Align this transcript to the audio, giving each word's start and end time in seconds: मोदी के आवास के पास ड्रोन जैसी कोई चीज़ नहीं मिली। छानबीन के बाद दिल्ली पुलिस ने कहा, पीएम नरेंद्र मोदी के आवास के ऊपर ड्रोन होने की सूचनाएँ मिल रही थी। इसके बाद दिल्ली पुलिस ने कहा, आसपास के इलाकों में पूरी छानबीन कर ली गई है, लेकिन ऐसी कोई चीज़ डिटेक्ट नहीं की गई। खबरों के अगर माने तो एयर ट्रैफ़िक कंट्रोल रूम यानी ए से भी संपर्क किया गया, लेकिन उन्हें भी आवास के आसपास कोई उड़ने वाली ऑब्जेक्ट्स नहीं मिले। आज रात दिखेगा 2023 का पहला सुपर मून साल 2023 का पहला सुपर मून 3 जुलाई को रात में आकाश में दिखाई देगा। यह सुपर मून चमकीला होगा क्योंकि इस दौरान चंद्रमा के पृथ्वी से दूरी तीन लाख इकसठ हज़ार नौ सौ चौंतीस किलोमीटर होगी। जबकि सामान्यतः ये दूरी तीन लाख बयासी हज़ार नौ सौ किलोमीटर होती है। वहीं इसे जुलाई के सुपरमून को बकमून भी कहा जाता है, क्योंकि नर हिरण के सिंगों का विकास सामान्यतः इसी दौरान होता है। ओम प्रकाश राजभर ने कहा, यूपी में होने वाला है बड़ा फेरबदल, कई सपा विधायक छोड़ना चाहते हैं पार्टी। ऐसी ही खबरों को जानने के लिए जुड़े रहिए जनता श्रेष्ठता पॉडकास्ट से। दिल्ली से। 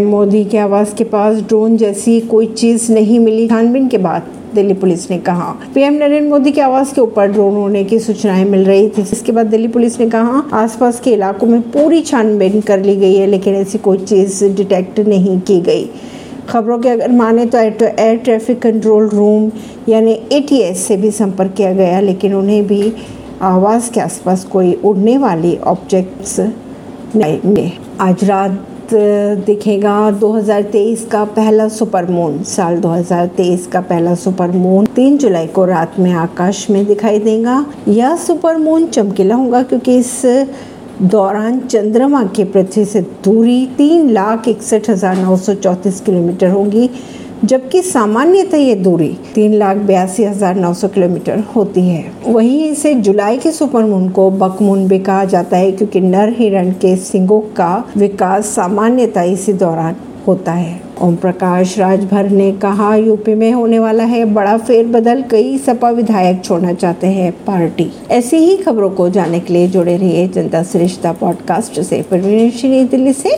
मोदी 0.00 0.44
के 0.44 0.58
आवास 0.58 0.94
के 0.94 1.04
पास 1.04 1.36
ड्रोन 1.38 1.76
जैसी 1.76 2.20
कोई 2.20 2.46
चीज़ 2.46 2.92
नहीं 2.92 3.18
मिली। 3.20 3.46
छानबीन 3.48 3.88
के 3.88 3.98
बाद 3.98 4.22
दिल्ली 4.54 4.74
पुलिस 4.74 5.10
ने 5.10 5.18
कहा, 5.18 5.54
पीएम 5.74 5.94
नरेंद्र 5.94 6.28
मोदी 6.30 6.50
के 6.52 6.60
आवास 6.60 6.92
के 6.92 7.00
ऊपर 7.00 7.26
ड्रोन 7.26 7.54
होने 7.54 7.84
की 7.84 7.98
सूचनाएँ 7.98 8.44
मिल 8.44 8.64
रही 8.64 8.88
थी। 8.88 9.02
इसके 9.02 9.32
बाद 9.32 9.46
दिल्ली 9.46 9.68
पुलिस 9.68 9.98
ने 10.00 10.08
कहा, 10.10 10.42
आसपास 10.52 11.00
के 11.00 11.12
इलाकों 11.12 11.46
में 11.46 11.60
पूरी 11.62 12.00
छानबीन 12.02 12.60
कर 12.60 12.82
ली 12.82 12.96
गई 12.96 13.14
है, 13.14 13.26
लेकिन 13.26 13.54
ऐसी 13.54 13.78
कोई 13.78 13.98
चीज़ 13.98 14.44
डिटेक्ट 14.46 15.00
नहीं 15.00 15.40
की 15.40 15.60
गई। 15.60 15.88
खबरों 16.48 16.78
के 16.78 16.88
अगर 16.88 17.12
माने 17.12 17.46
तो 17.46 17.58
एयर 17.58 18.16
ट्रैफ़िक 18.16 18.62
कंट्रोल 18.62 19.08
रूम 19.08 19.50
यानी 19.88 20.12
ए 20.32 20.72
से 20.76 20.96
भी 20.96 21.10
संपर्क 21.10 21.54
किया 21.56 21.72
गया, 21.72 22.00
लेकिन 22.00 22.34
उन्हें 22.34 22.66
भी 22.66 22.92
आवास 23.42 23.90
के 23.90 24.00
आसपास 24.00 24.44
कोई 24.44 24.72
उड़ने 24.84 25.16
वाली 25.18 25.56
ऑब्जेक्ट्स 25.56 26.38
नहीं 27.16 27.38
मिले। 27.44 27.70
आज 28.00 28.24
रात 28.24 28.64
दिखेगा 28.92 29.94
2023 30.20 31.04
का 31.12 31.24
पहला 31.24 31.66
सुपर 31.68 32.10
मून 32.10 32.42
साल 32.44 32.80
2023 32.80 33.66
का 33.66 33.80
पहला 33.82 34.14
सुपर 34.14 34.50
मून 34.52 34.86
3 34.96 35.16
जुलाई 35.18 35.46
को 35.46 35.64
रात 35.64 35.98
में 35.98 36.12
आकाश 36.14 36.68
में 36.70 36.84
दिखाई 36.86 37.18
देगा। 37.18 37.64
यह 37.88 38.16
सुपर 38.16 38.56
मून 38.56 38.86
चमकीला 38.86 39.34
होगा 39.34 39.62
क्योंकि 39.62 39.96
इस 39.98 40.22
दौरान 41.02 41.58
चंद्रमा 41.60 42.22
के 42.36 42.44
पृथ्वी 42.46 42.84
से 42.84 43.00
दूरी 43.24 43.64
तीन 43.78 44.10
लाख 44.10 44.48
इकसठ 44.48 44.90
हज़ार 44.90 45.16
नौ 45.16 45.36
सौ 45.36 45.54
चौंतीस 45.54 46.00
किलोमीटर 46.00 46.50
होगी। 46.50 46.88
जबकि 47.44 47.82
सामान्यतः 47.82 48.58
ये 48.58 48.74
दूरी 48.74 49.08
तीन 49.34 49.54
लाख 49.54 49.76
बयासी 49.76 50.24
हज़ार 50.24 50.54
नौ 50.54 50.72
सौ 50.74 50.88
किलोमीटर 50.88 51.38
होती 51.56 51.80
है। 51.80 52.04
वहीं 52.26 52.64
इसे 52.64 52.94
जुलाई 52.94 53.38
के 53.38 53.50
सुपरमून 53.52 54.08
को 54.08 54.30
बकमून 54.30 54.86
भी 54.88 54.98
कहा 55.00 55.24
जाता 55.24 55.56
है, 55.56 55.70
क्योंकि 55.72 56.00
नर 56.00 56.34
हिरण 56.38 56.70
के 56.72 56.96
सिंगों 56.96 57.40
का 57.56 57.84
विकास 57.96 58.46
सामान्यतः 58.46 59.32
इसी 59.32 59.52
दौरान 59.54 59.96
होता 60.26 60.52
है। 60.52 60.80
ओम 61.02 61.16
प्रकाश 61.16 61.78
राजभर 61.78 62.28
ने 62.30 62.50
कहा, 62.52 62.94
यूपी 62.96 63.34
में 63.34 63.52
होने 63.52 63.78
वाला 63.78 64.04
है 64.04 64.24
बड़ा 64.24 64.56
फेरबदल, 64.58 65.22
कई 65.22 65.58
सपा 65.58 65.90
विधायक 65.90 66.42
छोड़ना 66.44 66.72
चाहते 66.72 67.06
हैं 67.06 67.30
पार्टी। 67.46 67.90
ऐसी 68.10 68.36
ही 68.36 68.56
खबरों 68.56 68.90
को 68.90 69.08
जानने 69.08 69.40
के 69.40 69.52
लिए 69.52 69.66
जुड़े 69.68 69.96
रहिए 69.96 70.26
जनता 70.28 70.62
श्रेष्ठता 70.62 71.12
पॉडकास्ट 71.12 71.80
से। 71.80 72.04
दिल्ली 72.12 73.12
से। 73.12 73.30